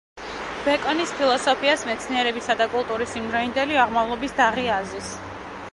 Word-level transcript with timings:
ბეკონის 0.67 1.11
ფილოსოფიას 1.19 1.83
მეცნიერებისა 1.89 2.57
და 2.63 2.67
კულტურის 2.75 3.15
იმდროინდელი 3.21 3.79
აღმავლობის 3.85 4.37
დაღი 4.41 4.65
აზის. 4.81 5.13